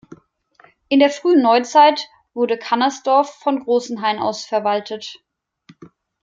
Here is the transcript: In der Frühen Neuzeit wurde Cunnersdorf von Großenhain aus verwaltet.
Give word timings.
In 0.89 0.97
der 0.99 1.11
Frühen 1.11 1.43
Neuzeit 1.43 2.09
wurde 2.33 2.57
Cunnersdorf 2.57 3.35
von 3.35 3.59
Großenhain 3.63 4.17
aus 4.17 4.43
verwaltet. 4.45 5.23